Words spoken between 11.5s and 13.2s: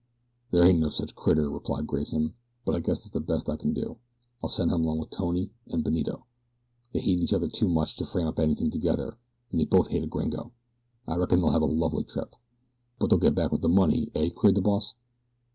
hev a lovely trip." "But they'll